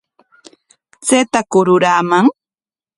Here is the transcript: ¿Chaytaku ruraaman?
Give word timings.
¿Chaytaku 1.05 1.59
ruraaman? 1.67 2.25